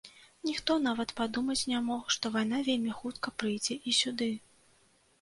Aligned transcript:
Ніхто 0.47 0.77
нават 0.85 1.13
падумаць 1.19 1.59
не 1.73 1.83
мог, 1.91 2.03
што 2.17 2.33
вайна 2.39 2.65
вельмі 2.71 2.99
хутка 3.05 3.37
прыйдзе 3.41 3.81
і 3.89 3.99
сюды. 4.03 4.35